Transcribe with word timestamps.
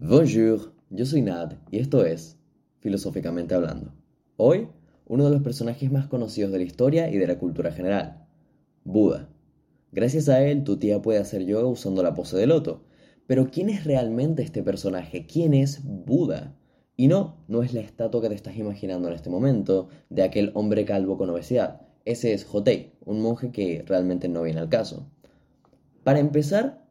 Bonjour, 0.00 0.72
yo 0.90 1.04
soy 1.04 1.22
Nad 1.22 1.54
y 1.72 1.80
esto 1.80 2.04
es 2.04 2.38
Filosóficamente 2.78 3.56
Hablando. 3.56 3.92
Hoy, 4.36 4.68
uno 5.06 5.24
de 5.24 5.30
los 5.32 5.42
personajes 5.42 5.90
más 5.90 6.06
conocidos 6.06 6.52
de 6.52 6.58
la 6.58 6.64
historia 6.64 7.10
y 7.10 7.18
de 7.18 7.26
la 7.26 7.36
cultura 7.40 7.72
general, 7.72 8.24
Buda. 8.84 9.28
Gracias 9.90 10.28
a 10.28 10.40
él, 10.40 10.62
tu 10.62 10.76
tía 10.76 11.02
puede 11.02 11.18
hacer 11.18 11.44
yoga 11.46 11.66
usando 11.66 12.04
la 12.04 12.14
pose 12.14 12.36
de 12.36 12.46
loto. 12.46 12.84
Pero 13.26 13.50
¿quién 13.50 13.70
es 13.70 13.82
realmente 13.82 14.44
este 14.44 14.62
personaje? 14.62 15.26
¿Quién 15.26 15.52
es 15.52 15.80
Buda? 15.82 16.56
Y 16.96 17.08
no, 17.08 17.42
no 17.48 17.64
es 17.64 17.74
la 17.74 17.80
estatua 17.80 18.22
que 18.22 18.28
te 18.28 18.36
estás 18.36 18.56
imaginando 18.56 19.08
en 19.08 19.14
este 19.14 19.30
momento 19.30 19.88
de 20.10 20.22
aquel 20.22 20.52
hombre 20.54 20.84
calvo 20.84 21.18
con 21.18 21.28
obesidad. 21.28 21.80
Ese 22.04 22.34
es 22.34 22.46
Hotei, 22.48 22.92
un 23.04 23.20
monje 23.20 23.50
que 23.50 23.82
realmente 23.84 24.28
no 24.28 24.42
viene 24.42 24.60
al 24.60 24.68
caso. 24.68 25.10
Para 26.04 26.20
empezar, 26.20 26.87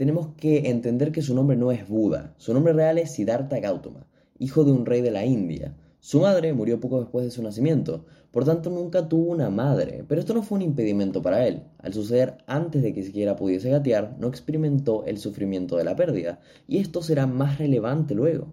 tenemos 0.00 0.28
que 0.38 0.70
entender 0.70 1.12
que 1.12 1.20
su 1.20 1.34
nombre 1.34 1.58
no 1.58 1.72
es 1.72 1.86
Buda, 1.86 2.32
su 2.38 2.54
nombre 2.54 2.72
real 2.72 2.96
es 2.96 3.12
Siddhartha 3.12 3.60
Gautama, 3.60 4.06
hijo 4.38 4.64
de 4.64 4.72
un 4.72 4.86
rey 4.86 5.02
de 5.02 5.10
la 5.10 5.26
India. 5.26 5.76
Su 5.98 6.20
madre 6.20 6.54
murió 6.54 6.80
poco 6.80 7.00
después 7.00 7.26
de 7.26 7.30
su 7.30 7.42
nacimiento, 7.42 8.06
por 8.30 8.46
tanto 8.46 8.70
nunca 8.70 9.10
tuvo 9.10 9.30
una 9.30 9.50
madre, 9.50 10.06
pero 10.08 10.22
esto 10.22 10.32
no 10.32 10.42
fue 10.42 10.56
un 10.56 10.62
impedimento 10.62 11.20
para 11.20 11.46
él. 11.46 11.64
Al 11.76 11.92
suceder 11.92 12.38
antes 12.46 12.82
de 12.82 12.94
que 12.94 13.02
siquiera 13.02 13.36
pudiese 13.36 13.68
gatear, 13.68 14.16
no 14.18 14.28
experimentó 14.28 15.04
el 15.04 15.18
sufrimiento 15.18 15.76
de 15.76 15.84
la 15.84 15.96
pérdida, 15.96 16.40
y 16.66 16.78
esto 16.78 17.02
será 17.02 17.26
más 17.26 17.58
relevante 17.58 18.14
luego. 18.14 18.46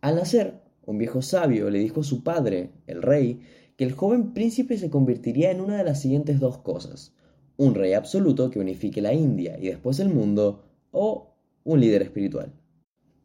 Al 0.00 0.16
nacer, 0.16 0.54
un 0.86 0.98
viejo 0.98 1.22
sabio 1.22 1.70
le 1.70 1.78
dijo 1.78 2.00
a 2.00 2.02
su 2.02 2.24
padre, 2.24 2.72
el 2.88 3.00
rey, 3.00 3.42
que 3.76 3.84
el 3.84 3.92
joven 3.92 4.32
príncipe 4.32 4.76
se 4.76 4.90
convertiría 4.90 5.52
en 5.52 5.60
una 5.60 5.76
de 5.76 5.84
las 5.84 6.00
siguientes 6.00 6.40
dos 6.40 6.58
cosas 6.58 7.12
un 7.56 7.74
rey 7.74 7.94
absoluto 7.94 8.50
que 8.50 8.58
unifique 8.58 9.00
la 9.00 9.14
India 9.14 9.58
y 9.58 9.68
después 9.68 10.00
el 10.00 10.08
mundo, 10.08 10.64
o 10.90 11.34
un 11.64 11.80
líder 11.80 12.02
espiritual. 12.02 12.52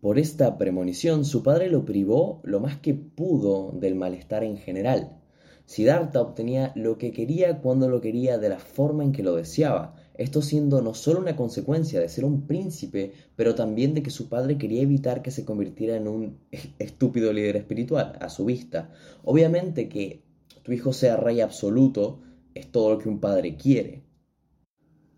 Por 0.01 0.17
esta 0.17 0.57
premonición, 0.57 1.25
su 1.25 1.43
padre 1.43 1.69
lo 1.69 1.85
privó 1.85 2.41
lo 2.43 2.59
más 2.59 2.77
que 2.77 2.93
pudo 2.93 3.71
del 3.73 3.95
malestar 3.95 4.43
en 4.43 4.57
general. 4.57 5.21
Siddhartha 5.65 6.21
obtenía 6.21 6.71
lo 6.75 6.97
que 6.97 7.11
quería 7.11 7.61
cuando 7.61 7.87
lo 7.87 8.01
quería 8.01 8.37
de 8.37 8.49
la 8.49 8.59
forma 8.59 9.03
en 9.03 9.11
que 9.11 9.23
lo 9.23 9.35
deseaba, 9.35 9.95
esto 10.15 10.41
siendo 10.41 10.81
no 10.81 10.93
solo 10.93 11.19
una 11.19 11.35
consecuencia 11.35 11.99
de 11.99 12.09
ser 12.09 12.25
un 12.25 12.45
príncipe, 12.45 13.13
pero 13.35 13.55
también 13.55 13.93
de 13.93 14.03
que 14.03 14.09
su 14.09 14.27
padre 14.27 14.57
quería 14.57 14.81
evitar 14.81 15.21
que 15.21 15.31
se 15.31 15.45
convirtiera 15.45 15.95
en 15.95 16.07
un 16.07 16.39
estúpido 16.79 17.31
líder 17.31 17.57
espiritual, 17.57 18.17
a 18.19 18.29
su 18.29 18.45
vista. 18.45 18.91
Obviamente 19.23 19.87
que 19.87 20.23
tu 20.63 20.71
hijo 20.73 20.93
sea 20.93 21.17
rey 21.17 21.41
absoluto 21.41 22.21
es 22.53 22.71
todo 22.71 22.91
lo 22.91 22.97
que 22.97 23.09
un 23.09 23.19
padre 23.19 23.55
quiere, 23.55 24.03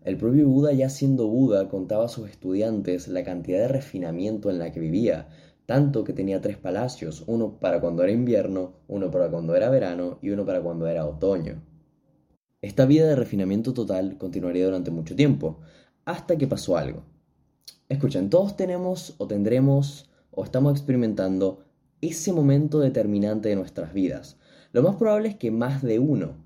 el 0.04 0.18
propio 0.18 0.46
Buda, 0.48 0.72
ya 0.72 0.90
siendo 0.90 1.26
Buda, 1.28 1.68
contaba 1.70 2.04
a 2.04 2.08
sus 2.08 2.28
estudiantes 2.28 3.08
la 3.08 3.24
cantidad 3.24 3.60
de 3.60 3.68
refinamiento 3.68 4.50
en 4.50 4.58
la 4.58 4.70
que 4.70 4.78
vivía, 4.78 5.28
tanto 5.64 6.04
que 6.04 6.12
tenía 6.12 6.42
tres 6.42 6.58
palacios, 6.58 7.24
uno 7.26 7.58
para 7.58 7.80
cuando 7.80 8.02
era 8.02 8.12
invierno, 8.12 8.74
uno 8.86 9.10
para 9.10 9.30
cuando 9.30 9.56
era 9.56 9.70
verano 9.70 10.18
y 10.20 10.28
uno 10.28 10.44
para 10.44 10.60
cuando 10.60 10.86
era 10.86 11.06
otoño. 11.06 11.62
Esta 12.60 12.84
vida 12.84 13.06
de 13.06 13.16
refinamiento 13.16 13.72
total 13.72 14.18
continuaría 14.18 14.66
durante 14.66 14.90
mucho 14.90 15.16
tiempo, 15.16 15.60
hasta 16.04 16.36
que 16.36 16.46
pasó 16.46 16.76
algo. 16.76 17.04
Escuchen, 17.88 18.28
todos 18.28 18.56
tenemos 18.56 19.14
o 19.16 19.26
tendremos 19.26 20.10
o 20.30 20.44
estamos 20.44 20.72
experimentando 20.72 21.64
ese 22.02 22.32
momento 22.34 22.80
determinante 22.80 23.48
de 23.48 23.56
nuestras 23.56 23.94
vidas. 23.94 24.36
Lo 24.72 24.82
más 24.82 24.96
probable 24.96 25.28
es 25.28 25.36
que 25.36 25.50
más 25.50 25.82
de 25.82 25.98
uno, 25.98 26.43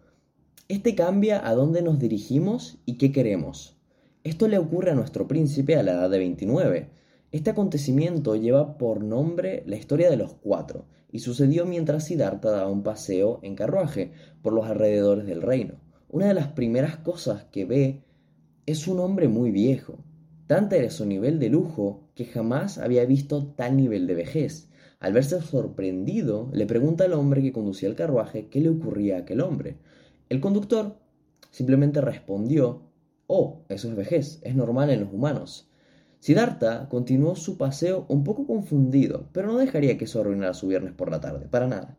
este 0.69 0.95
cambia 0.95 1.49
a 1.49 1.55
dónde 1.55 1.81
nos 1.81 1.99
dirigimos 1.99 2.77
y 2.85 2.99
qué 2.99 3.11
queremos. 3.11 3.79
Esto 4.23 4.49
le 4.49 4.59
ocurre 4.59 4.91
a 4.91 4.95
nuestro 4.95 5.27
príncipe 5.27 5.77
a 5.77 5.83
la 5.83 5.93
edad 5.93 6.11
de 6.11 6.19
29. 6.19 6.91
Este 7.33 7.49
acontecimiento 7.49 8.37
lleva 8.37 8.77
por 8.77 9.03
nombre 9.03 9.63
la 9.65 9.77
historia 9.77 10.11
de 10.11 10.19
los 10.19 10.35
cuatro, 10.35 10.85
y 11.11 11.21
sucedió 11.21 11.65
mientras 11.65 12.05
Siddhartha 12.05 12.51
daba 12.51 12.71
un 12.71 12.83
paseo 12.83 13.41
en 13.43 13.57
carruaje 13.57 14.13
por 14.43 14.53
los 14.53 14.67
alrededores 14.67 15.25
del 15.25 15.41
reino. 15.41 15.81
Una 16.11 16.28
de 16.28 16.34
las 16.34 16.49
primeras 16.49 16.99
cosas 16.99 17.45
que 17.45 17.65
ve 17.65 18.03
es 18.67 18.87
un 18.89 19.01
hombre 19.01 19.27
muy 19.28 19.51
viejo. 19.51 20.05
Tanta 20.47 20.77
era 20.77 20.91
su 20.91 21.07
nivel 21.07 21.39
de 21.39 21.49
lujo 21.49 22.11
que 22.15 22.27
jamás 22.27 22.77
había 22.77 23.07
visto 23.07 23.47
tal 23.55 23.75
nivel 23.75 24.07
de 24.07 24.17
vejez. 24.17 24.69
Al 25.01 25.15
verse 25.15 25.41
sorprendido, 25.41 26.51
le 26.53 26.67
pregunta 26.67 27.05
al 27.05 27.15
hombre 27.15 27.41
que 27.41 27.53
conducía 27.53 27.89
el 27.89 27.95
carruaje 27.95 28.49
qué 28.49 28.61
le 28.61 28.69
ocurría 28.69 29.17
a 29.17 29.21
aquel 29.21 29.41
hombre. 29.41 29.78
El 30.28 30.41
conductor 30.41 30.99
simplemente 31.50 32.00
respondió, 32.03 32.83
oh, 33.27 33.62
eso 33.69 33.89
es 33.89 33.97
vejez, 33.97 34.41
es 34.43 34.55
normal 34.55 34.91
en 34.91 35.00
los 35.00 35.12
humanos. 35.12 35.71
Siddhartha 36.21 36.89
continuó 36.89 37.37
su 37.37 37.56
paseo 37.56 38.05
un 38.09 38.25
poco 38.25 38.47
confundido, 38.47 39.28
pero 39.33 39.47
no 39.47 39.56
dejaría 39.56 39.97
que 39.97 40.05
eso 40.05 40.21
arruinara 40.21 40.53
su 40.53 40.66
viernes 40.66 40.93
por 40.93 41.11
la 41.11 41.21
tarde, 41.21 41.47
para 41.49 41.66
nada. 41.66 41.97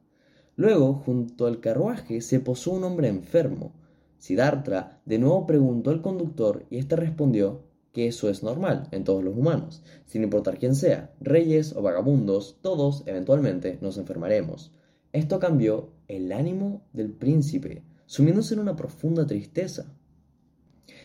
Luego, 0.56 0.94
junto 0.94 1.47
al 1.47 1.59
carruaje, 1.59 2.22
se 2.22 2.40
posó 2.40 2.72
un 2.73 2.84
hombre 2.84 3.07
enfermo. 3.07 3.73
Siddhartha 4.17 5.01
de 5.06 5.17
nuevo 5.17 5.47
preguntó 5.47 5.90
al 5.90 6.01
conductor 6.01 6.66
y 6.69 6.78
éste 6.78 6.97
respondió 6.97 7.63
que 7.94 8.07
eso 8.07 8.29
es 8.29 8.44
normal 8.44 8.88
en 8.91 9.06
todos 9.06 9.23
los 9.23 9.35
humanos, 9.35 9.81
sin 10.06 10.23
importar 10.23 10.59
quién 10.59 10.75
sea, 10.75 11.13
reyes 11.19 11.75
o 11.75 11.81
vagabundos, 11.81 12.59
todos 12.61 13.03
eventualmente 13.07 13.79
nos 13.81 13.97
enfermaremos. 13.97 14.72
Esto 15.13 15.40
cambió 15.40 15.90
el 16.07 16.31
ánimo 16.31 16.84
del 16.94 17.11
príncipe, 17.11 17.84
sumiéndose 18.09 18.56
en 18.56 18.62
una 18.62 18.75
profunda 18.75 19.28
tristeza. 19.28 19.86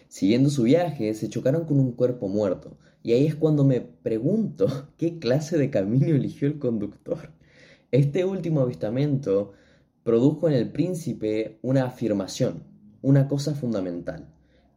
Siguiendo 0.09 0.49
su 0.49 0.63
viaje, 0.63 1.13
se 1.13 1.29
chocaron 1.29 1.67
con 1.67 1.79
un 1.79 1.93
cuerpo 1.93 2.29
muerto, 2.29 2.79
y 3.03 3.13
ahí 3.13 3.27
es 3.27 3.35
cuando 3.35 3.63
me 3.63 3.83
pregunto 3.83 4.89
qué 4.97 5.19
clase 5.19 5.59
de 5.59 5.69
camino 5.69 6.07
eligió 6.17 6.49
el 6.49 6.59
conductor. 6.59 7.35
Este 7.91 8.25
último 8.25 8.63
avistamiento 8.63 9.53
produjo 10.03 10.49
en 10.49 10.55
el 10.55 10.73
príncipe 10.73 11.59
una 11.61 11.85
afirmación, 11.85 12.63
una 13.03 13.29
cosa 13.29 13.55
fundamental. 13.55 14.33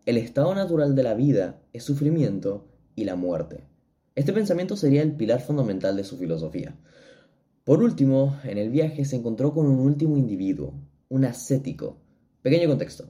El 0.05 0.17
estado 0.17 0.53
natural 0.53 0.95
de 0.95 1.03
la 1.03 1.13
vida 1.13 1.61
es 1.71 1.85
sufrimiento 1.85 2.67
y 2.93 3.05
la 3.05 3.15
muerte. 3.15 3.63
Este 4.15 4.33
pensamiento 4.33 4.75
sería 4.75 5.01
el 5.01 5.15
pilar 5.15 5.39
fundamental 5.39 5.95
de 5.95 6.03
su 6.03 6.17
filosofía. 6.17 6.75
Por 7.63 7.81
último, 7.81 8.37
en 8.43 8.57
el 8.57 8.69
viaje 8.69 9.05
se 9.05 9.15
encontró 9.15 9.53
con 9.53 9.65
un 9.65 9.79
último 9.79 10.17
individuo, 10.17 10.73
un 11.07 11.23
ascético, 11.23 12.01
Pequeño 12.41 12.69
contexto. 12.69 13.09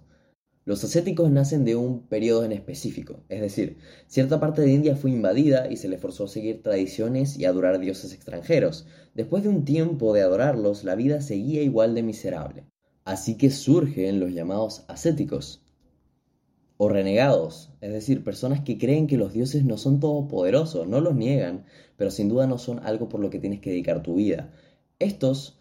Los 0.64 0.84
ascéticos 0.84 1.30
nacen 1.32 1.66
de 1.66 1.76
un 1.76 2.08
periodo 2.08 2.44
en 2.44 2.52
específico, 2.52 3.24
es 3.30 3.42
decir, 3.42 3.78
cierta 4.08 4.40
parte 4.40 4.62
de 4.62 4.72
India 4.72 4.96
fue 4.96 5.12
invadida 5.12 5.72
y 5.72 5.78
se 5.78 5.88
le 5.88 5.98
forzó 5.98 6.26
a 6.26 6.28
seguir 6.28 6.62
tradiciones 6.64 7.38
y 7.38 7.46
adorar 7.46 7.80
dioses 7.80 8.14
extranjeros. 8.14 8.86
Después 9.14 9.44
de 9.44 9.50
un 9.50 9.66
tiempo 9.66 10.14
de 10.14 10.22
adorarlos, 10.22 10.84
la 10.84 10.96
vida 10.96 11.22
seguía 11.22 11.62
igual 11.62 11.96
de 11.96 12.04
miserable. 12.04 12.66
Así 13.06 13.38
que 13.38 13.50
surgen 13.50 14.20
los 14.20 14.34
llamados 14.34 14.84
ascéticos, 14.88 15.62
o 16.78 16.90
renegados, 16.90 17.72
es 17.82 17.92
decir, 17.92 18.24
personas 18.24 18.62
que 18.62 18.78
creen 18.78 19.08
que 19.08 19.18
los 19.18 19.34
dioses 19.34 19.66
no 19.66 19.78
son 19.78 20.00
todopoderosos, 20.00 20.88
no 20.88 21.02
los 21.02 21.16
niegan, 21.16 21.66
pero 21.98 22.12
sin 22.12 22.30
duda 22.30 22.46
no 22.46 22.60
son 22.60 22.80
algo 22.80 23.10
por 23.10 23.20
lo 23.20 23.30
que 23.30 23.40
tienes 23.40 23.60
que 23.60 23.72
dedicar 23.72 24.04
tu 24.04 24.16
vida. 24.16 24.54
Estos 25.00 25.57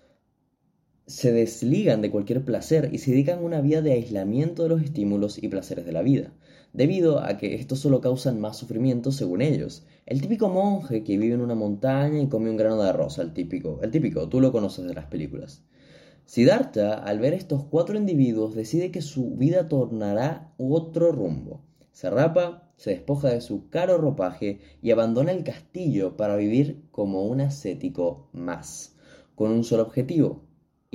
se 1.06 1.32
desligan 1.32 2.02
de 2.02 2.10
cualquier 2.10 2.44
placer 2.44 2.90
y 2.92 2.98
se 2.98 3.12
dedican 3.12 3.38
a 3.38 3.42
una 3.42 3.60
vida 3.60 3.80
de 3.80 3.92
aislamiento 3.92 4.64
de 4.64 4.70
los 4.70 4.82
estímulos 4.82 5.40
y 5.40 5.46
placeres 5.46 5.86
de 5.86 5.92
la 5.92 6.02
vida, 6.02 6.32
debido 6.72 7.20
a 7.20 7.38
que 7.38 7.54
estos 7.54 7.78
solo 7.78 8.00
causan 8.00 8.40
más 8.40 8.56
sufrimiento 8.56 9.12
según 9.12 9.40
ellos. 9.40 9.86
El 10.04 10.20
típico 10.20 10.48
monje 10.48 11.04
que 11.04 11.16
vive 11.16 11.34
en 11.34 11.42
una 11.42 11.54
montaña 11.54 12.20
y 12.20 12.28
come 12.28 12.50
un 12.50 12.56
grano 12.56 12.82
de 12.82 12.88
arroz, 12.88 13.18
el 13.18 13.32
típico, 13.32 13.78
el 13.82 13.92
típico, 13.92 14.28
tú 14.28 14.40
lo 14.40 14.50
conoces 14.50 14.84
de 14.84 14.94
las 14.94 15.06
películas. 15.06 15.62
Siddhartha, 16.24 16.94
al 16.94 17.20
ver 17.20 17.34
estos 17.34 17.62
cuatro 17.66 17.96
individuos, 17.96 18.56
decide 18.56 18.90
que 18.90 19.00
su 19.00 19.36
vida 19.36 19.68
tornará 19.68 20.52
otro 20.58 21.12
rumbo. 21.12 21.62
Se 21.92 22.10
rapa, 22.10 22.68
se 22.76 22.90
despoja 22.90 23.28
de 23.28 23.40
su 23.40 23.70
caro 23.70 23.96
ropaje 23.96 24.58
y 24.82 24.90
abandona 24.90 25.30
el 25.30 25.44
castillo 25.44 26.16
para 26.16 26.34
vivir 26.34 26.82
como 26.90 27.26
un 27.26 27.42
ascético 27.42 28.28
más, 28.32 28.96
con 29.36 29.52
un 29.52 29.62
solo 29.62 29.84
objetivo, 29.84 30.45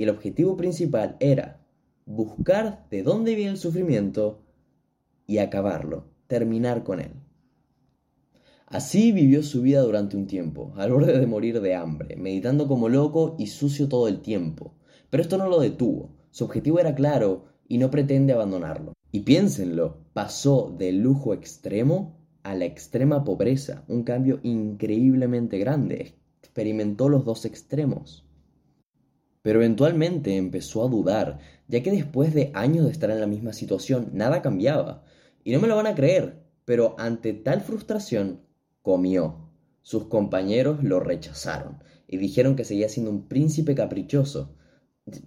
el 0.02 0.10
objetivo 0.10 0.56
principal 0.56 1.16
era 1.20 1.60
buscar 2.06 2.86
de 2.90 3.02
dónde 3.02 3.34
viene 3.34 3.52
el 3.52 3.58
sufrimiento 3.58 4.42
y 5.26 5.38
acabarlo, 5.38 6.06
terminar 6.26 6.82
con 6.82 7.00
él. 7.00 7.12
Así 8.66 9.12
vivió 9.12 9.42
su 9.42 9.60
vida 9.60 9.82
durante 9.82 10.16
un 10.16 10.26
tiempo, 10.26 10.72
al 10.76 10.92
borde 10.92 11.18
de 11.18 11.26
morir 11.26 11.60
de 11.60 11.74
hambre, 11.74 12.16
meditando 12.16 12.66
como 12.66 12.88
loco 12.88 13.36
y 13.38 13.48
sucio 13.48 13.88
todo 13.88 14.08
el 14.08 14.22
tiempo. 14.22 14.74
Pero 15.10 15.22
esto 15.22 15.36
no 15.36 15.46
lo 15.46 15.60
detuvo, 15.60 16.16
su 16.30 16.44
objetivo 16.44 16.78
era 16.78 16.94
claro 16.94 17.44
y 17.68 17.76
no 17.76 17.90
pretende 17.90 18.32
abandonarlo. 18.32 18.94
Y 19.10 19.20
piénsenlo, 19.20 19.98
pasó 20.14 20.74
del 20.78 21.00
lujo 21.00 21.34
extremo 21.34 22.16
a 22.42 22.54
la 22.54 22.64
extrema 22.64 23.24
pobreza, 23.24 23.84
un 23.88 24.04
cambio 24.04 24.40
increíblemente 24.42 25.58
grande, 25.58 26.16
experimentó 26.42 27.10
los 27.10 27.26
dos 27.26 27.44
extremos. 27.44 28.26
Pero 29.42 29.58
eventualmente 29.58 30.36
empezó 30.36 30.84
a 30.84 30.88
dudar, 30.88 31.38
ya 31.68 31.82
que 31.82 31.90
después 31.90 32.32
de 32.32 32.50
años 32.54 32.86
de 32.86 32.92
estar 32.92 33.10
en 33.10 33.20
la 33.20 33.26
misma 33.26 33.52
situación, 33.52 34.10
nada 34.12 34.40
cambiaba. 34.40 35.04
Y 35.44 35.52
no 35.52 35.60
me 35.60 35.68
lo 35.68 35.76
van 35.76 35.88
a 35.88 35.94
creer, 35.94 36.42
pero 36.64 36.94
ante 36.98 37.32
tal 37.32 37.60
frustración, 37.60 38.40
comió. 38.82 39.50
Sus 39.82 40.06
compañeros 40.06 40.84
lo 40.84 41.00
rechazaron 41.00 41.82
y 42.06 42.18
dijeron 42.18 42.54
que 42.54 42.64
seguía 42.64 42.88
siendo 42.88 43.10
un 43.10 43.26
príncipe 43.26 43.74
caprichoso. 43.74 44.54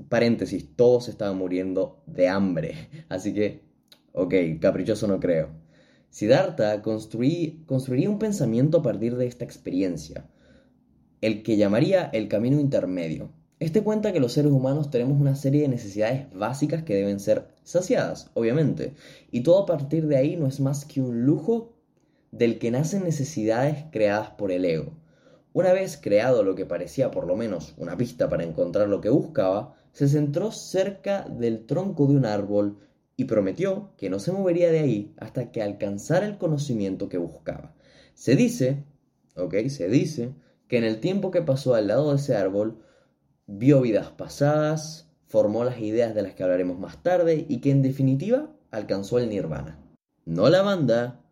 Paréntesis, 0.08 0.76
todos 0.76 1.10
estaban 1.10 1.38
muriendo 1.38 2.02
de 2.06 2.30
hambre, 2.30 2.90
así 3.10 3.34
que, 3.34 3.66
ok, 4.14 4.34
caprichoso 4.62 5.08
no 5.08 5.20
creo. 5.20 5.50
Siddhartha 6.10 6.82
construiría 6.82 8.10
un 8.10 8.20
pensamiento 8.20 8.78
a 8.78 8.82
partir 8.82 9.18
de 9.18 9.28
esta 9.28 9.44
experiencia, 9.44 10.30
el 11.20 11.44
que 11.44 11.58
llamaría 11.58 12.06
el 12.06 12.30
camino 12.30 12.58
intermedio. 12.58 13.34
Este 13.60 13.84
cuenta 13.84 14.12
que 14.12 14.20
los 14.20 14.34
seres 14.34 14.52
humanos 14.52 14.90
tenemos 14.90 15.20
una 15.20 15.36
serie 15.36 15.62
de 15.62 15.70
necesidades 15.70 16.28
básicas 16.34 16.84
que 16.84 16.96
deben 16.96 17.22
ser 17.22 17.48
saciadas, 17.64 18.30
obviamente, 18.34 18.96
y 19.32 19.44
todo 19.44 19.64
a 19.64 19.66
partir 19.66 20.08
de 20.08 20.18
ahí 20.18 20.36
no 20.36 20.46
es 20.46 20.60
más 20.60 20.84
que 20.84 21.02
un 21.02 21.26
lujo 21.26 21.74
del 22.32 22.60
que 22.60 22.70
nacen 22.70 23.06
necesidades 23.06 23.86
creadas 23.92 24.32
por 24.32 24.52
el 24.52 24.66
ego. 24.66 24.92
Una 25.54 25.72
vez 25.72 25.96
creado 25.96 26.44
lo 26.44 26.54
que 26.56 26.66
parecía 26.66 27.12
por 27.12 27.26
lo 27.26 27.38
menos 27.38 27.74
una 27.78 27.96
pista 27.96 28.28
para 28.28 28.44
encontrar 28.44 28.90
lo 28.90 29.00
que 29.00 29.10
buscaba, 29.10 29.74
se 29.94 30.10
centró 30.10 30.52
cerca 30.52 31.22
del 31.24 31.66
tronco 31.66 32.08
de 32.08 32.18
un 32.18 32.26
árbol 32.26 32.80
y 33.16 33.24
prometió 33.24 33.92
que 33.96 34.10
no 34.10 34.20
se 34.20 34.34
movería 34.34 34.70
de 34.70 34.80
ahí 34.80 35.14
hasta 35.16 35.54
que 35.54 35.62
alcanzara 35.62 36.26
el 36.26 36.38
conocimiento 36.38 37.08
que 37.08 37.18
buscaba. 37.18 37.74
Se 38.16 38.36
dice, 38.36 38.84
ok, 39.38 39.56
se 39.70 39.88
dice, 39.88 40.34
que 40.68 40.78
en 40.78 40.84
el 40.84 41.00
tiempo 41.00 41.32
que 41.32 41.42
pasó 41.42 41.74
al 41.74 41.88
lado 41.88 42.10
de 42.10 42.18
ese 42.18 42.36
árbol, 42.36 42.82
vio 43.48 43.82
vidas 43.82 44.12
pasadas, 44.12 45.10
formó 45.28 45.64
las 45.64 45.80
ideas 45.80 46.16
de 46.16 46.22
las 46.24 46.34
que 46.34 46.44
hablaremos 46.44 46.80
más 46.80 47.02
tarde 47.04 47.46
y 47.48 47.62
que 47.62 47.72
en 47.72 47.82
definitiva 47.82 48.52
alcanzó 48.72 49.20
el 49.20 49.30
nirvana. 49.30 49.80
No 50.26 50.50
la 50.50 50.62
banda, 50.62 51.26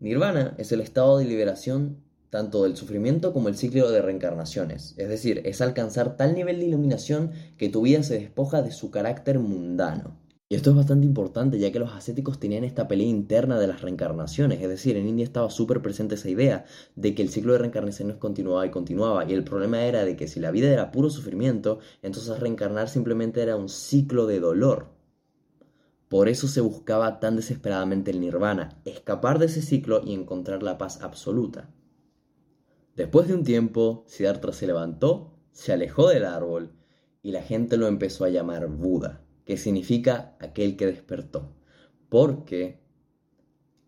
Nirvana 0.00 0.54
es 0.58 0.70
el 0.70 0.80
estado 0.80 1.18
de 1.18 1.24
liberación 1.24 2.04
tanto 2.30 2.62
del 2.62 2.76
sufrimiento 2.76 3.32
como 3.32 3.48
el 3.48 3.56
ciclo 3.56 3.90
de 3.90 4.00
reencarnaciones, 4.00 4.94
es 4.96 5.08
decir, 5.08 5.42
es 5.44 5.60
alcanzar 5.60 6.16
tal 6.16 6.34
nivel 6.34 6.60
de 6.60 6.66
iluminación 6.66 7.32
que 7.56 7.68
tu 7.68 7.82
vida 7.82 8.02
se 8.02 8.18
despoja 8.18 8.62
de 8.62 8.70
su 8.70 8.90
carácter 8.90 9.40
mundano. 9.40 10.16
Y 10.50 10.54
esto 10.54 10.70
es 10.70 10.76
bastante 10.76 11.06
importante 11.06 11.58
ya 11.58 11.70
que 11.70 11.78
los 11.78 11.92
ascéticos 11.92 12.40
tenían 12.40 12.64
esta 12.64 12.88
pelea 12.88 13.06
interna 13.06 13.58
de 13.58 13.66
las 13.66 13.82
reencarnaciones, 13.82 14.62
es 14.62 14.68
decir, 14.68 14.96
en 14.96 15.06
India 15.06 15.24
estaba 15.24 15.50
súper 15.50 15.82
presente 15.82 16.14
esa 16.14 16.30
idea 16.30 16.64
de 16.96 17.14
que 17.14 17.20
el 17.20 17.28
ciclo 17.28 17.52
de 17.52 17.58
reencarnaciones 17.58 18.16
continuaba 18.16 18.66
y 18.66 18.70
continuaba, 18.70 19.30
y 19.30 19.34
el 19.34 19.44
problema 19.44 19.82
era 19.82 20.06
de 20.06 20.16
que 20.16 20.26
si 20.26 20.40
la 20.40 20.50
vida 20.50 20.72
era 20.72 20.90
puro 20.90 21.10
sufrimiento, 21.10 21.80
entonces 22.00 22.40
reencarnar 22.40 22.88
simplemente 22.88 23.42
era 23.42 23.56
un 23.56 23.68
ciclo 23.68 24.26
de 24.26 24.40
dolor, 24.40 24.98
por 26.08 26.30
eso 26.30 26.48
se 26.48 26.62
buscaba 26.62 27.20
tan 27.20 27.36
desesperadamente 27.36 28.10
el 28.10 28.20
nirvana, 28.20 28.80
escapar 28.86 29.38
de 29.38 29.46
ese 29.46 29.60
ciclo 29.60 30.00
y 30.02 30.14
encontrar 30.14 30.62
la 30.62 30.78
paz 30.78 31.02
absoluta. 31.02 31.70
Después 32.96 33.28
de 33.28 33.34
un 33.34 33.44
tiempo, 33.44 34.04
Siddhartha 34.06 34.52
se 34.52 34.66
levantó, 34.66 35.34
se 35.52 35.74
alejó 35.74 36.08
del 36.08 36.24
árbol 36.24 36.72
y 37.22 37.32
la 37.32 37.42
gente 37.42 37.76
lo 37.76 37.86
empezó 37.86 38.24
a 38.24 38.30
llamar 38.30 38.68
Buda, 38.68 39.22
que 39.48 39.56
significa 39.56 40.36
aquel 40.40 40.76
que 40.76 40.84
despertó. 40.84 41.54
Porque 42.10 42.82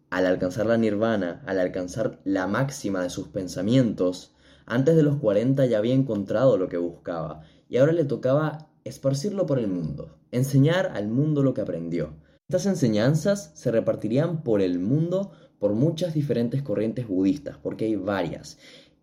al 0.08 0.24
alcanzar 0.24 0.64
la 0.64 0.78
nirvana, 0.78 1.42
al 1.44 1.60
alcanzar 1.60 2.18
la 2.24 2.46
máxima 2.46 3.02
de 3.02 3.10
sus 3.10 3.28
pensamientos, 3.28 4.34
antes 4.64 4.96
de 4.96 5.02
los 5.02 5.16
40 5.16 5.66
ya 5.66 5.76
había 5.76 5.92
encontrado 5.92 6.56
lo 6.56 6.70
que 6.70 6.78
buscaba 6.78 7.42
y 7.68 7.76
ahora 7.76 7.92
le 7.92 8.06
tocaba 8.06 8.70
esparcirlo 8.84 9.44
por 9.44 9.58
el 9.58 9.68
mundo, 9.68 10.16
enseñar 10.30 10.92
al 10.94 11.08
mundo 11.08 11.42
lo 11.42 11.52
que 11.52 11.60
aprendió. 11.60 12.14
Estas 12.48 12.64
enseñanzas 12.64 13.50
se 13.52 13.70
repartirían 13.70 14.42
por 14.42 14.62
el 14.62 14.78
mundo 14.78 15.32
por 15.58 15.74
muchas 15.74 16.14
diferentes 16.14 16.62
corrientes 16.62 17.06
budistas, 17.06 17.58
porque 17.62 17.84
hay 17.84 17.96
varias. 17.96 18.56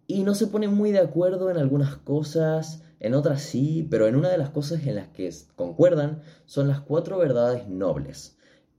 Y 0.08 0.24
no 0.24 0.34
se 0.34 0.48
ponen 0.48 0.74
muy 0.74 0.92
de 0.92 1.02
acuerdo 1.02 1.52
en 1.52 1.58
algunas 1.58 1.98
cosas, 1.98 2.82
en 3.00 3.14
otras 3.14 3.42
sí, 3.42 3.88
pero 3.90 4.08
en 4.08 4.16
una 4.16 4.30
de 4.30 4.38
las 4.38 4.50
cosas 4.50 4.86
en 4.88 4.96
las 4.96 5.08
que 5.10 5.30
concuerdan 5.56 6.22
son 6.46 6.68
las 6.68 6.82
cuatro 6.82 7.18
verdades 7.18 7.68
nobles. 7.68 8.38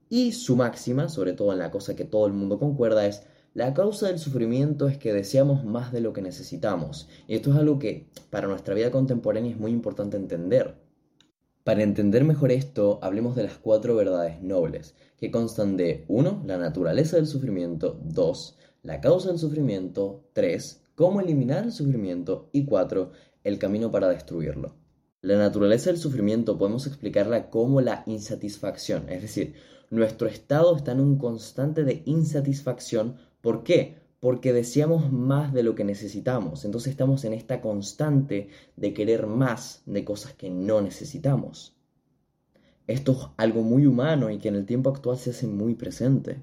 Y 0.09 0.32
su 0.32 0.56
máxima, 0.56 1.09
sobre 1.09 1.35
todo 1.35 1.53
en 1.53 1.59
la 1.59 1.70
cosa 1.70 1.94
que 1.94 2.05
todo 2.05 2.26
el 2.26 2.32
mundo 2.32 2.59
concuerda, 2.59 3.06
es 3.06 3.23
la 3.55 3.75
causa 3.75 4.06
del 4.06 4.19
sufrimiento 4.19 4.88
es 4.88 4.99
que 4.99 5.12
deseamos 5.12 5.65
más 5.65 5.93
de 5.93 6.00
lo 6.00 6.12
que 6.12 6.23
necesitamos. 6.23 7.09
Y 7.26 7.35
esto 7.35 7.50
es 7.50 7.56
algo 7.56 7.79
que 7.79 8.09
para 8.31 8.47
nuestra 8.47 8.75
vida 8.75 8.91
contemporánea 8.91 9.50
es 9.50 9.59
muy 9.59 9.73
importante 9.73 10.17
entender. 10.17 10.76
Para 11.64 11.82
entender 11.82 12.25
mejor 12.25 12.53
esto, 12.53 12.99
hablemos 13.03 13.37
de 13.37 13.43
las 13.43 13.59
cuatro 13.59 13.94
verdades 13.94 14.41
nobles, 14.43 14.94
que 15.19 15.31
constan 15.31 15.76
de 15.76 16.05
1. 16.09 16.44
La 16.47 16.56
naturaleza 16.56 17.17
del 17.17 17.26
sufrimiento, 17.26 18.00
2. 18.05 18.56
La 18.85 19.00
causa 19.00 19.31
del 19.31 19.38
sufrimiento, 19.38 20.25
3. 20.35 20.85
Cómo 20.94 21.21
eliminar 21.21 21.64
el 21.64 21.73
sufrimiento 21.73 22.49
y 22.53 22.64
4. 22.64 23.12
El 23.44 23.58
camino 23.58 23.90
para 23.90 24.08
destruirlo. 24.08 24.75
La 25.20 25.37
naturaleza 25.37 25.90
del 25.90 25.99
sufrimiento 25.99 26.58
podemos 26.58 26.87
explicarla 26.87 27.50
como 27.50 27.81
la 27.81 28.02
insatisfacción, 28.06 29.08
es 29.08 29.23
decir, 29.23 29.55
nuestro 29.90 30.29
estado 30.29 30.76
está 30.76 30.93
en 30.93 31.00
un 31.00 31.19
constante 31.19 31.85
de 31.85 32.02
insatisfacción. 32.05 33.17
¿Por 33.40 33.62
qué? 33.62 33.99
porque 34.20 34.52
deseamos 34.52 35.12
más 35.12 35.52
de 35.52 35.62
lo 35.62 35.75
que 35.75 35.85
necesitamos. 35.85 36.64
Entonces 36.64 36.90
estamos 36.90 37.25
en 37.25 37.35
esta 37.35 37.61
constante 37.61 38.49
de 38.76 38.93
querer 38.94 39.26
más 39.26 39.82
de 39.87 40.05
cosas 40.05 40.35
que 40.35 40.50
no 40.50 40.81
necesitamos. 40.81 41.76
Esto 42.87 43.12
es 43.12 43.19
algo 43.37 43.62
muy 43.62 43.87
humano 43.87 44.31
y 44.31 44.38
que 44.38 44.49
en 44.49 44.56
el 44.56 44.67
tiempo 44.67 44.90
actual 44.90 45.19
se 45.19 45.31
hace 45.31 45.46
muy 45.46 45.75
presente. 45.75 46.43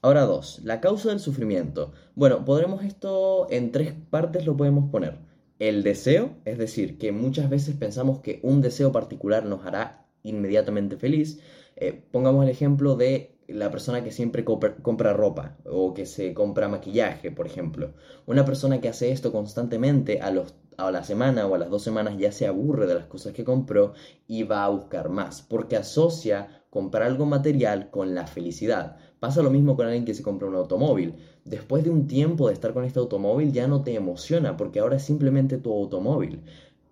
Ahora 0.00 0.22
dos, 0.22 0.60
la 0.62 0.80
causa 0.80 1.08
del 1.08 1.20
sufrimiento. 1.20 1.92
Bueno, 2.14 2.44
podremos 2.44 2.84
esto 2.84 3.48
en 3.50 3.72
tres 3.72 3.92
partes 4.10 4.46
lo 4.46 4.56
podemos 4.56 4.90
poner. 4.90 5.18
El 5.58 5.82
deseo, 5.82 6.36
es 6.44 6.56
decir, 6.58 6.98
que 6.98 7.10
muchas 7.10 7.50
veces 7.50 7.74
pensamos 7.74 8.20
que 8.20 8.38
un 8.42 8.60
deseo 8.60 8.92
particular 8.92 9.44
nos 9.44 9.66
hará 9.66 10.06
inmediatamente 10.22 10.96
feliz. 10.96 11.40
Eh, 11.76 12.00
pongamos 12.12 12.44
el 12.44 12.50
ejemplo 12.50 12.94
de 12.94 13.38
la 13.48 13.70
persona 13.70 14.04
que 14.04 14.12
siempre 14.12 14.44
compra, 14.44 15.12
ropa 15.14 15.56
o 15.64 15.94
que 15.94 16.06
se 16.06 16.34
compra 16.34 16.68
maquillaje, 16.68 17.30
por 17.30 17.46
ejemplo. 17.46 17.94
Una 18.26 18.44
persona 18.44 18.80
que 18.80 18.88
hace 18.88 19.10
esto 19.10 19.32
constantemente 19.32 20.20
a, 20.20 20.30
los, 20.30 20.54
a 20.76 20.90
la 20.90 21.02
semana 21.02 21.46
o 21.46 21.54
a 21.54 21.58
las 21.58 21.70
dos 21.70 21.82
semanas 21.82 22.18
ya 22.18 22.30
se 22.30 22.46
aburre 22.46 22.86
de 22.86 22.94
las 22.94 23.06
cosas 23.06 23.32
que 23.32 23.44
compró 23.44 23.94
y 24.26 24.42
va 24.42 24.64
a 24.64 24.68
buscar 24.68 25.08
más, 25.08 25.42
porque 25.42 25.76
asocia 25.76 26.57
comprar 26.70 27.04
algo 27.04 27.26
material 27.26 27.90
con 27.90 28.14
la 28.14 28.26
felicidad. 28.26 28.96
Pasa 29.20 29.42
lo 29.42 29.50
mismo 29.50 29.76
con 29.76 29.86
alguien 29.86 30.04
que 30.04 30.14
se 30.14 30.22
compra 30.22 30.48
un 30.48 30.54
automóvil. 30.54 31.14
Después 31.44 31.82
de 31.84 31.90
un 31.90 32.06
tiempo 32.06 32.48
de 32.48 32.54
estar 32.54 32.72
con 32.72 32.84
este 32.84 32.98
automóvil 32.98 33.52
ya 33.52 33.66
no 33.66 33.82
te 33.82 33.94
emociona 33.94 34.56
porque 34.56 34.80
ahora 34.80 34.96
es 34.96 35.02
simplemente 35.02 35.58
tu 35.58 35.72
automóvil 35.72 36.42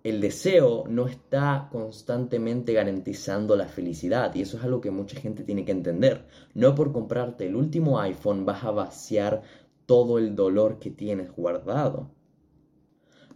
el 0.07 0.21
deseo 0.21 0.85
no 0.87 1.05
está 1.07 1.67
constantemente 1.69 2.71
garantizando 2.71 3.57
la 3.57 3.65
felicidad 3.65 4.33
y 4.35 4.41
eso 4.41 4.55
es 4.57 4.63
algo 4.63 4.79
que 4.79 4.89
mucha 4.89 5.19
gente 5.19 5.43
tiene 5.43 5.65
que 5.65 5.73
entender. 5.73 6.25
No 6.53 6.75
por 6.75 6.93
comprarte 6.93 7.45
el 7.47 7.57
último 7.57 7.99
iPhone 7.99 8.45
vas 8.45 8.63
a 8.63 8.71
vaciar 8.71 9.41
todo 9.85 10.17
el 10.17 10.33
dolor 10.33 10.79
que 10.79 10.91
tienes 10.91 11.29
guardado. 11.35 12.09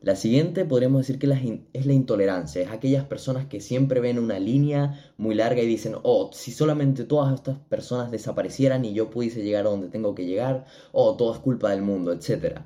La 0.01 0.15
siguiente 0.15 0.65
podríamos 0.65 1.01
decir 1.01 1.19
que 1.19 1.27
es 1.73 1.85
la 1.85 1.93
intolerancia, 1.93 2.63
es 2.63 2.71
aquellas 2.71 3.05
personas 3.05 3.45
que 3.45 3.61
siempre 3.61 3.99
ven 3.99 4.17
una 4.17 4.39
línea 4.39 5.13
muy 5.17 5.35
larga 5.35 5.61
y 5.61 5.67
dicen, 5.67 5.93
oh, 6.01 6.31
si 6.33 6.51
solamente 6.51 7.03
todas 7.03 7.35
estas 7.35 7.59
personas 7.69 8.09
desaparecieran 8.09 8.83
y 8.83 8.95
yo 8.95 9.11
pudiese 9.11 9.43
llegar 9.43 9.67
a 9.67 9.69
donde 9.69 9.89
tengo 9.89 10.15
que 10.15 10.25
llegar, 10.25 10.65
oh, 10.91 11.15
todo 11.17 11.35
es 11.35 11.39
culpa 11.39 11.69
del 11.69 11.83
mundo, 11.83 12.11
etc. 12.11 12.61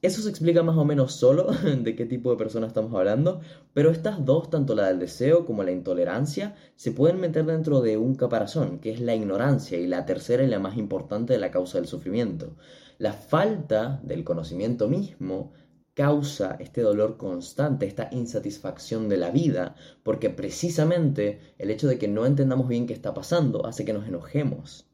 Eso 0.00 0.22
se 0.22 0.30
explica 0.30 0.62
más 0.62 0.78
o 0.78 0.86
menos 0.86 1.12
solo 1.12 1.48
de 1.82 1.94
qué 1.94 2.06
tipo 2.06 2.30
de 2.30 2.38
persona 2.38 2.66
estamos 2.66 2.94
hablando, 2.94 3.42
pero 3.74 3.90
estas 3.90 4.24
dos, 4.24 4.48
tanto 4.48 4.74
la 4.74 4.88
del 4.88 5.00
deseo 5.00 5.44
como 5.44 5.64
la 5.64 5.70
intolerancia, 5.70 6.54
se 6.76 6.92
pueden 6.92 7.20
meter 7.20 7.44
dentro 7.44 7.82
de 7.82 7.98
un 7.98 8.14
caparazón, 8.14 8.78
que 8.78 8.90
es 8.90 9.00
la 9.00 9.14
ignorancia, 9.14 9.78
y 9.78 9.86
la 9.86 10.06
tercera 10.06 10.42
y 10.42 10.48
la 10.48 10.58
más 10.58 10.78
importante 10.78 11.34
de 11.34 11.40
la 11.40 11.50
causa 11.50 11.76
del 11.76 11.88
sufrimiento. 11.88 12.56
La 12.96 13.12
falta 13.12 14.00
del 14.02 14.24
conocimiento 14.24 14.88
mismo 14.88 15.52
causa 15.94 16.56
este 16.60 16.80
dolor 16.80 17.16
constante, 17.16 17.86
esta 17.86 18.08
insatisfacción 18.12 19.08
de 19.08 19.18
la 19.18 19.30
vida, 19.30 19.74
porque 20.02 20.30
precisamente 20.30 21.54
el 21.58 21.70
hecho 21.70 21.88
de 21.88 21.98
que 21.98 22.08
no 22.08 22.24
entendamos 22.26 22.68
bien 22.68 22.86
qué 22.86 22.94
está 22.94 23.12
pasando 23.14 23.66
hace 23.66 23.84
que 23.84 23.92
nos 23.92 24.06
enojemos. 24.06 24.88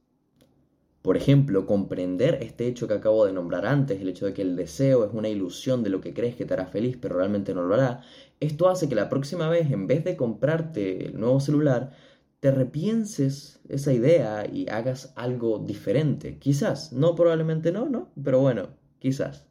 Por 1.02 1.16
ejemplo, 1.16 1.64
comprender 1.64 2.38
este 2.42 2.66
hecho 2.66 2.88
que 2.88 2.94
acabo 2.94 3.24
de 3.24 3.32
nombrar 3.32 3.64
antes, 3.64 4.00
el 4.00 4.08
hecho 4.08 4.26
de 4.26 4.34
que 4.34 4.42
el 4.42 4.56
deseo 4.56 5.04
es 5.04 5.14
una 5.14 5.28
ilusión 5.28 5.82
de 5.82 5.90
lo 5.90 6.00
que 6.00 6.12
crees 6.12 6.34
que 6.34 6.44
te 6.44 6.54
hará 6.54 6.66
feliz, 6.66 6.98
pero 7.00 7.16
realmente 7.16 7.54
no 7.54 7.62
lo 7.62 7.74
hará, 7.74 8.02
esto 8.40 8.68
hace 8.68 8.88
que 8.88 8.94
la 8.94 9.08
próxima 9.08 9.48
vez, 9.48 9.70
en 9.70 9.86
vez 9.86 10.04
de 10.04 10.16
comprarte 10.16 11.06
el 11.06 11.18
nuevo 11.18 11.40
celular, 11.40 11.92
te 12.40 12.50
repienses 12.50 13.60
esa 13.68 13.92
idea 13.92 14.46
y 14.52 14.68
hagas 14.68 15.12
algo 15.16 15.58
diferente. 15.58 16.38
Quizás, 16.38 16.92
no, 16.92 17.14
probablemente 17.14 17.72
no, 17.72 17.88
¿no? 17.88 18.12
Pero 18.22 18.40
bueno, 18.40 18.68
quizás. 19.00 19.47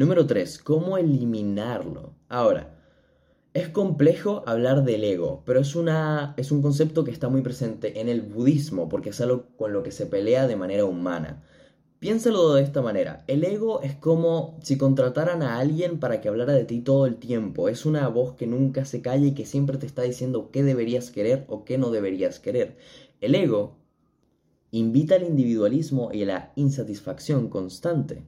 Número 0.00 0.26
3. 0.26 0.60
¿Cómo 0.60 0.96
eliminarlo? 0.96 2.14
Ahora, 2.30 2.74
es 3.52 3.68
complejo 3.68 4.42
hablar 4.46 4.82
del 4.82 5.04
ego, 5.04 5.42
pero 5.44 5.60
es, 5.60 5.76
una, 5.76 6.32
es 6.38 6.50
un 6.50 6.62
concepto 6.62 7.04
que 7.04 7.10
está 7.10 7.28
muy 7.28 7.42
presente 7.42 8.00
en 8.00 8.08
el 8.08 8.22
budismo, 8.22 8.88
porque 8.88 9.10
es 9.10 9.20
algo 9.20 9.48
con 9.58 9.74
lo 9.74 9.82
que 9.82 9.90
se 9.90 10.06
pelea 10.06 10.46
de 10.46 10.56
manera 10.56 10.86
humana. 10.86 11.42
Piénsalo 11.98 12.54
de 12.54 12.62
esta 12.62 12.80
manera. 12.80 13.24
El 13.26 13.44
ego 13.44 13.82
es 13.82 13.94
como 13.94 14.58
si 14.62 14.78
contrataran 14.78 15.42
a 15.42 15.58
alguien 15.58 16.00
para 16.00 16.22
que 16.22 16.30
hablara 16.30 16.54
de 16.54 16.64
ti 16.64 16.80
todo 16.80 17.04
el 17.04 17.16
tiempo. 17.16 17.68
Es 17.68 17.84
una 17.84 18.08
voz 18.08 18.36
que 18.36 18.46
nunca 18.46 18.86
se 18.86 19.02
calla 19.02 19.26
y 19.26 19.34
que 19.34 19.44
siempre 19.44 19.76
te 19.76 19.84
está 19.84 20.00
diciendo 20.00 20.48
qué 20.50 20.62
deberías 20.62 21.10
querer 21.10 21.44
o 21.48 21.66
qué 21.66 21.76
no 21.76 21.90
deberías 21.90 22.38
querer. 22.40 22.78
El 23.20 23.34
ego 23.34 23.76
invita 24.70 25.16
al 25.16 25.24
individualismo 25.24 26.08
y 26.10 26.22
a 26.22 26.26
la 26.26 26.52
insatisfacción 26.56 27.50
constante. 27.50 28.22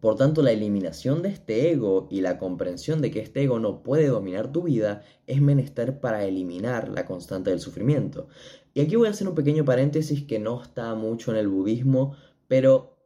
Por 0.00 0.14
tanto, 0.16 0.42
la 0.42 0.52
eliminación 0.52 1.22
de 1.22 1.30
este 1.30 1.70
ego 1.72 2.06
y 2.10 2.20
la 2.20 2.38
comprensión 2.38 3.00
de 3.00 3.10
que 3.10 3.20
este 3.20 3.42
ego 3.42 3.58
no 3.58 3.82
puede 3.82 4.06
dominar 4.06 4.52
tu 4.52 4.62
vida 4.62 5.02
es 5.26 5.40
menester 5.40 5.98
para 5.98 6.24
eliminar 6.24 6.88
la 6.88 7.04
constante 7.04 7.50
del 7.50 7.60
sufrimiento. 7.60 8.28
Y 8.74 8.80
aquí 8.80 8.94
voy 8.94 9.08
a 9.08 9.10
hacer 9.10 9.26
un 9.28 9.34
pequeño 9.34 9.64
paréntesis 9.64 10.22
que 10.22 10.38
no 10.38 10.62
está 10.62 10.94
mucho 10.94 11.32
en 11.32 11.38
el 11.38 11.48
budismo, 11.48 12.16
pero 12.46 12.96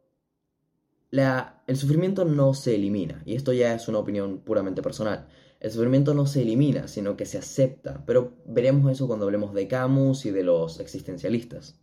el 1.11 1.77
sufrimiento 1.77 2.25
no 2.25 2.53
se 2.53 2.75
elimina, 2.75 3.21
y 3.25 3.35
esto 3.35 3.53
ya 3.53 3.73
es 3.73 3.87
una 3.87 3.99
opinión 3.99 4.39
puramente 4.39 4.81
personal. 4.81 5.27
El 5.59 5.71
sufrimiento 5.71 6.13
no 6.13 6.25
se 6.25 6.41
elimina, 6.41 6.87
sino 6.87 7.15
que 7.15 7.25
se 7.25 7.37
acepta, 7.37 8.03
pero 8.05 8.33
veremos 8.45 8.91
eso 8.91 9.07
cuando 9.07 9.25
hablemos 9.25 9.53
de 9.53 9.67
Camus 9.67 10.25
y 10.25 10.31
de 10.31 10.43
los 10.43 10.79
existencialistas. 10.79 11.79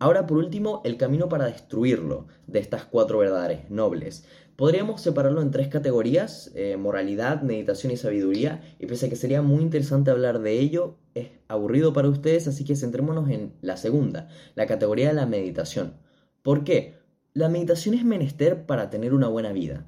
Ahora, 0.00 0.26
por 0.26 0.38
último, 0.38 0.80
el 0.84 0.96
camino 0.96 1.28
para 1.28 1.46
destruirlo, 1.46 2.28
de 2.46 2.60
estas 2.60 2.84
cuatro 2.84 3.18
verdades 3.18 3.68
nobles. 3.68 4.24
Podríamos 4.54 5.00
separarlo 5.00 5.42
en 5.42 5.50
tres 5.50 5.68
categorías, 5.68 6.52
eh, 6.54 6.76
moralidad, 6.76 7.42
meditación 7.42 7.92
y 7.92 7.96
sabiduría, 7.96 8.62
y 8.78 8.86
pese 8.86 9.06
a 9.06 9.08
que 9.08 9.16
sería 9.16 9.42
muy 9.42 9.62
interesante 9.62 10.12
hablar 10.12 10.40
de 10.40 10.60
ello, 10.60 10.96
es 11.14 11.30
aburrido 11.48 11.92
para 11.92 12.08
ustedes, 12.08 12.46
así 12.46 12.64
que 12.64 12.76
centrémonos 12.76 13.28
en 13.30 13.54
la 13.60 13.76
segunda, 13.76 14.28
la 14.54 14.66
categoría 14.66 15.08
de 15.08 15.14
la 15.14 15.26
meditación. 15.26 15.94
¿Por 16.42 16.62
qué? 16.62 16.94
La 17.34 17.48
meditación 17.48 17.94
es 17.94 18.04
menester 18.04 18.66
para 18.66 18.90
tener 18.90 19.14
una 19.14 19.28
buena 19.28 19.52
vida. 19.52 19.86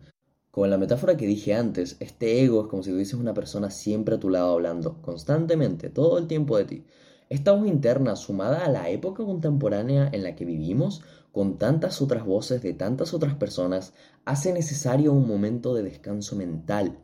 Con 0.50 0.70
la 0.70 0.78
metáfora 0.78 1.16
que 1.16 1.26
dije 1.26 1.54
antes, 1.54 1.96
este 2.00 2.42
ego 2.42 2.62
es 2.62 2.68
como 2.68 2.82
si 2.82 2.90
tuvieses 2.90 3.14
una 3.14 3.34
persona 3.34 3.70
siempre 3.70 4.16
a 4.16 4.20
tu 4.20 4.28
lado 4.28 4.52
hablando, 4.54 5.00
constantemente, 5.02 5.88
todo 5.88 6.18
el 6.18 6.26
tiempo 6.26 6.58
de 6.58 6.64
ti. 6.64 6.84
Esta 7.30 7.52
voz 7.52 7.68
interna, 7.68 8.16
sumada 8.16 8.64
a 8.64 8.68
la 8.68 8.90
época 8.90 9.24
contemporánea 9.24 10.08
en 10.12 10.24
la 10.24 10.34
que 10.34 10.44
vivimos, 10.44 11.02
con 11.30 11.58
tantas 11.58 12.02
otras 12.02 12.26
voces 12.26 12.60
de 12.60 12.74
tantas 12.74 13.14
otras 13.14 13.36
personas, 13.36 13.94
hace 14.24 14.52
necesario 14.52 15.12
un 15.12 15.28
momento 15.28 15.72
de 15.72 15.84
descanso 15.84 16.34
mental, 16.34 16.98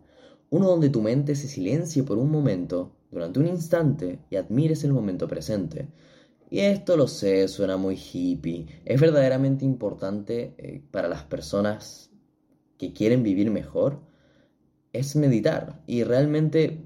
uno 0.51 0.67
donde 0.67 0.91
tu 0.91 1.01
mente 1.01 1.37
se 1.37 1.47
silencie 1.47 2.03
por 2.03 2.19
un 2.19 2.29
momento, 2.29 2.97
durante 3.13 3.39
un 3.39 3.47
instante, 3.47 4.19
y 4.29 4.35
admires 4.35 4.83
el 4.83 4.93
momento 4.93 5.29
presente. 5.29 5.87
Y 6.51 6.59
esto 6.59 6.97
lo 6.97 7.07
sé, 7.07 7.47
suena 7.47 7.77
muy 7.77 7.95
hippie. 7.95 8.67
Es 8.85 9.01
verdaderamente 9.01 9.65
importante 9.65 10.55
eh, 10.59 10.83
para 10.91 11.07
las 11.07 11.23
personas 11.23 12.11
que 12.79 12.93
quieren 12.93 13.23
vivir 13.23 13.53
mejor. 13.53 14.01
Es 14.93 15.15
meditar. 15.15 15.85
Y 15.87 16.03
realmente 16.03 16.86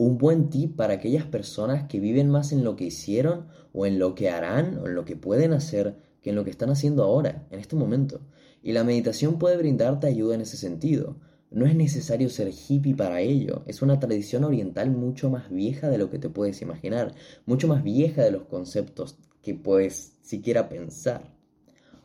un 0.00 0.16
buen 0.16 0.48
tip 0.48 0.76
para 0.76 0.94
aquellas 0.94 1.26
personas 1.26 1.86
que 1.86 2.00
viven 2.00 2.30
más 2.30 2.52
en 2.52 2.64
lo 2.64 2.74
que 2.74 2.84
hicieron 2.84 3.48
o 3.74 3.84
en 3.84 3.98
lo 3.98 4.14
que 4.14 4.30
harán 4.30 4.78
o 4.78 4.86
en 4.86 4.94
lo 4.94 5.04
que 5.04 5.14
pueden 5.14 5.52
hacer 5.52 5.94
que 6.22 6.30
en 6.30 6.36
lo 6.36 6.44
que 6.44 6.50
están 6.50 6.70
haciendo 6.70 7.02
ahora, 7.02 7.46
en 7.50 7.60
este 7.60 7.76
momento. 7.76 8.22
Y 8.62 8.72
la 8.72 8.82
meditación 8.82 9.38
puede 9.38 9.58
brindarte 9.58 10.06
ayuda 10.06 10.36
en 10.36 10.40
ese 10.40 10.56
sentido. 10.56 11.16
No 11.50 11.66
es 11.66 11.74
necesario 11.74 12.30
ser 12.30 12.48
hippie 12.48 12.94
para 12.94 13.20
ello, 13.20 13.62
es 13.66 13.82
una 13.82 14.00
tradición 14.00 14.44
oriental 14.44 14.90
mucho 14.90 15.28
más 15.28 15.50
vieja 15.50 15.90
de 15.90 15.98
lo 15.98 16.08
que 16.08 16.18
te 16.18 16.30
puedes 16.30 16.62
imaginar, 16.62 17.14
mucho 17.44 17.68
más 17.68 17.82
vieja 17.82 18.22
de 18.22 18.30
los 18.30 18.44
conceptos 18.44 19.18
que 19.42 19.54
puedes 19.54 20.16
siquiera 20.22 20.70
pensar. 20.70 21.30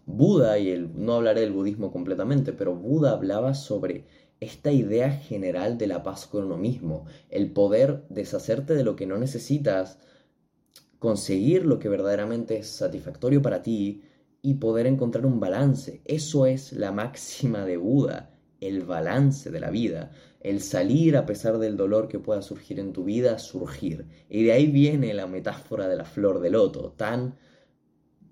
Buda, 0.06 0.60
y 0.60 0.70
el, 0.70 0.92
no 1.02 1.14
hablaré 1.14 1.42
del 1.42 1.54
budismo 1.54 1.94
completamente, 1.94 2.52
pero 2.52 2.76
Buda 2.76 3.12
hablaba 3.12 3.54
sobre 3.54 4.04
esta 4.40 4.72
idea 4.72 5.12
general 5.12 5.78
de 5.78 5.88
la 5.88 6.04
paz 6.04 6.28
con 6.28 6.46
uno 6.46 6.58
mismo, 6.58 7.06
el 7.30 7.52
poder 7.52 8.06
deshacerte 8.10 8.76
de 8.76 8.84
lo 8.84 8.96
que 8.96 9.08
no 9.08 9.18
necesitas, 9.18 9.98
conseguir 11.00 11.66
lo 11.66 11.80
que 11.80 11.90
verdaderamente 11.90 12.58
es 12.58 12.68
satisfactorio 12.68 13.42
para 13.42 13.62
ti 13.62 14.04
y 14.42 14.56
poder 14.56 14.88
encontrar 14.88 15.26
un 15.26 15.40
balance. 15.40 16.02
Eso 16.06 16.46
es 16.46 16.74
la 16.74 16.92
máxima 16.92 17.66
de 17.66 17.78
Buda 17.78 18.36
el 18.68 18.84
balance 18.84 19.52
de 19.52 19.60
la 19.60 19.70
vida, 19.70 20.12
el 20.40 20.62
salir 20.62 21.18
a 21.18 21.26
pesar 21.26 21.58
del 21.58 21.78
dolor 21.78 22.08
que 22.08 22.20
pueda 22.20 22.42
surgir 22.42 22.80
en 22.80 22.94
tu 22.94 23.04
vida, 23.04 23.38
surgir. 23.40 24.06
Y 24.30 24.44
de 24.44 24.52
ahí 24.54 24.68
viene 24.68 25.14
la 25.14 25.28
metáfora 25.28 25.88
de 25.88 25.96
la 25.96 26.06
flor 26.06 26.40
de 26.40 26.50
loto, 26.50 26.94
tan 26.96 27.36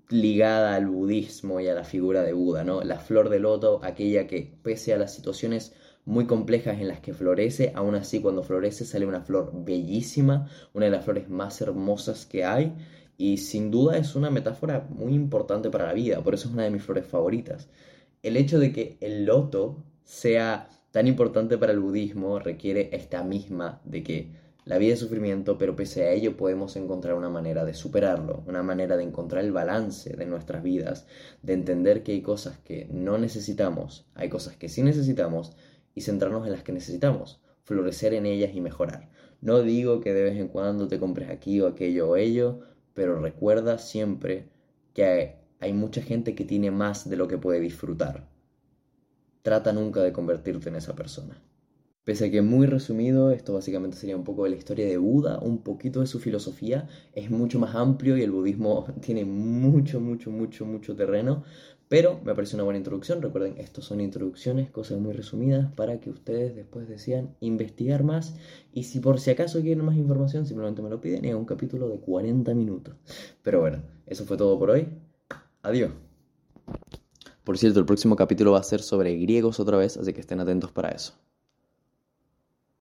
ligada 0.08 0.74
al 0.74 0.86
budismo 0.86 1.60
y 1.60 1.68
a 1.68 1.74
la 1.74 1.84
figura 1.84 2.22
de 2.22 2.32
Buda, 2.32 2.64
¿no? 2.64 2.82
La 2.82 2.98
flor 2.98 3.30
de 3.30 3.40
loto, 3.40 3.80
aquella 3.82 4.26
que 4.26 4.58
pese 4.62 4.92
a 4.94 4.98
las 4.98 5.14
situaciones 5.14 5.72
muy 6.04 6.26
complejas 6.26 6.80
en 6.80 6.88
las 6.88 7.00
que 7.00 7.14
florece, 7.14 7.72
aún 7.74 7.94
así 7.94 8.20
cuando 8.20 8.42
florece 8.42 8.84
sale 8.84 9.06
una 9.06 9.22
flor 9.22 9.52
bellísima, 9.54 10.48
una 10.72 10.86
de 10.86 10.90
las 10.90 11.04
flores 11.04 11.28
más 11.28 11.60
hermosas 11.60 12.26
que 12.26 12.44
hay 12.44 12.74
y 13.16 13.38
sin 13.38 13.70
duda 13.70 13.96
es 13.96 14.14
una 14.14 14.30
metáfora 14.30 14.86
muy 14.90 15.14
importante 15.14 15.70
para 15.70 15.86
la 15.86 15.92
vida, 15.92 16.22
por 16.22 16.34
eso 16.34 16.48
es 16.48 16.54
una 16.54 16.64
de 16.64 16.70
mis 16.70 16.82
flores 16.82 17.06
favoritas. 17.06 17.68
El 18.22 18.36
hecho 18.36 18.58
de 18.58 18.72
que 18.72 18.98
el 19.00 19.24
loto 19.24 19.84
sea 20.02 20.68
tan 20.90 21.06
importante 21.06 21.58
para 21.58 21.72
el 21.72 21.80
budismo 21.80 22.38
requiere 22.38 22.90
esta 22.92 23.22
misma 23.22 23.80
de 23.84 24.02
que 24.02 24.44
la 24.64 24.78
vida 24.78 24.94
es 24.94 25.00
sufrimiento, 25.00 25.58
pero 25.58 25.76
pese 25.76 26.04
a 26.04 26.12
ello 26.12 26.38
podemos 26.38 26.76
encontrar 26.76 27.14
una 27.14 27.28
manera 27.28 27.66
de 27.66 27.74
superarlo, 27.74 28.42
una 28.46 28.62
manera 28.62 28.96
de 28.96 29.02
encontrar 29.02 29.44
el 29.44 29.52
balance 29.52 30.16
de 30.16 30.24
nuestras 30.24 30.62
vidas, 30.62 31.06
de 31.42 31.52
entender 31.52 32.02
que 32.02 32.12
hay 32.12 32.22
cosas 32.22 32.58
que 32.58 32.88
no 32.90 33.18
necesitamos, 33.18 34.06
hay 34.14 34.30
cosas 34.30 34.56
que 34.56 34.70
sí 34.70 34.82
necesitamos 34.82 35.54
y 35.94 36.02
centrarnos 36.02 36.46
en 36.46 36.52
las 36.52 36.62
que 36.62 36.72
necesitamos, 36.72 37.40
florecer 37.62 38.14
en 38.14 38.26
ellas 38.26 38.54
y 38.54 38.60
mejorar. 38.60 39.10
No 39.40 39.62
digo 39.62 40.00
que 40.00 40.12
de 40.14 40.24
vez 40.24 40.36
en 40.36 40.48
cuando 40.48 40.88
te 40.88 40.98
compres 40.98 41.30
aquí 41.30 41.60
o 41.60 41.66
aquello 41.66 42.10
o 42.10 42.16
ello, 42.16 42.60
pero 42.94 43.20
recuerda 43.20 43.78
siempre 43.78 44.48
que 44.92 45.36
hay 45.60 45.72
mucha 45.72 46.02
gente 46.02 46.34
que 46.34 46.44
tiene 46.44 46.70
más 46.70 47.08
de 47.08 47.16
lo 47.16 47.28
que 47.28 47.38
puede 47.38 47.60
disfrutar 47.60 48.28
trata 49.44 49.74
nunca 49.74 50.00
de 50.00 50.14
convertirte 50.14 50.70
en 50.70 50.76
esa 50.76 50.96
persona. 50.96 51.38
Pese 52.04 52.26
a 52.26 52.30
que 52.30 52.42
muy 52.42 52.66
resumido, 52.66 53.30
esto 53.30 53.54
básicamente 53.54 53.96
sería 53.96 54.14
un 54.14 54.24
poco 54.24 54.44
de 54.44 54.50
la 54.50 54.56
historia 54.56 54.86
de 54.86 54.98
Buda, 54.98 55.38
un 55.38 55.62
poquito 55.62 56.00
de 56.00 56.06
su 56.06 56.18
filosofía, 56.18 56.86
es 57.14 57.30
mucho 57.30 57.58
más 57.58 57.74
amplio 57.74 58.18
y 58.18 58.22
el 58.22 58.30
budismo 58.30 58.86
tiene 59.00 59.24
mucho, 59.24 60.00
mucho, 60.00 60.30
mucho, 60.30 60.66
mucho 60.66 60.94
terreno, 60.94 61.44
pero 61.88 62.20
me 62.22 62.34
parece 62.34 62.56
una 62.56 62.64
buena 62.64 62.76
introducción. 62.76 63.22
Recuerden, 63.22 63.56
estos 63.56 63.86
son 63.86 64.02
introducciones, 64.02 64.70
cosas 64.70 64.98
muy 64.98 65.14
resumidas 65.14 65.72
para 65.72 65.98
que 65.98 66.10
ustedes 66.10 66.54
después 66.54 66.86
decidan 66.88 67.34
investigar 67.40 68.04
más 68.04 68.34
y 68.70 68.84
si 68.84 69.00
por 69.00 69.18
si 69.18 69.30
acaso 69.30 69.62
quieren 69.62 69.82
más 69.82 69.96
información, 69.96 70.44
simplemente 70.44 70.82
me 70.82 70.90
lo 70.90 71.00
piden 71.00 71.24
y 71.24 71.28
es 71.28 71.34
un 71.34 71.46
capítulo 71.46 71.88
de 71.88 72.00
40 72.00 72.52
minutos. 72.52 72.94
Pero 73.42 73.60
bueno, 73.60 73.82
eso 74.04 74.26
fue 74.26 74.36
todo 74.36 74.58
por 74.58 74.68
hoy. 74.68 74.88
Adiós. 75.62 75.90
Por 77.44 77.56
cierto, 77.56 77.80
el 77.80 77.86
próximo 77.86 78.14
capítulo 78.14 78.52
va 78.52 78.58
a 78.58 78.62
ser 78.62 78.82
sobre 78.82 79.16
griegos 79.16 79.58
otra 79.58 79.78
vez, 79.78 79.96
así 79.96 80.12
que 80.12 80.20
estén 80.20 80.40
atentos 80.40 80.70
para 80.70 80.90
eso. 80.90 81.14